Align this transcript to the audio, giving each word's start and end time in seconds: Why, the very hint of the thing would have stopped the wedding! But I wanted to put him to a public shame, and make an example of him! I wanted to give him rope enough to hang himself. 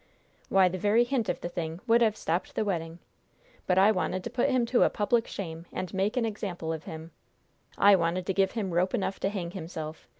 Why, 0.49 0.67
the 0.67 0.79
very 0.79 1.03
hint 1.03 1.29
of 1.29 1.41
the 1.41 1.47
thing 1.47 1.79
would 1.85 2.01
have 2.01 2.17
stopped 2.17 2.55
the 2.55 2.65
wedding! 2.65 2.97
But 3.67 3.77
I 3.77 3.91
wanted 3.91 4.23
to 4.23 4.31
put 4.31 4.49
him 4.49 4.65
to 4.65 4.81
a 4.81 4.89
public 4.89 5.27
shame, 5.27 5.67
and 5.71 5.93
make 5.93 6.17
an 6.17 6.25
example 6.25 6.73
of 6.73 6.85
him! 6.85 7.11
I 7.77 7.95
wanted 7.95 8.25
to 8.25 8.33
give 8.33 8.53
him 8.53 8.73
rope 8.73 8.95
enough 8.95 9.19
to 9.19 9.29
hang 9.29 9.51
himself. 9.51 10.07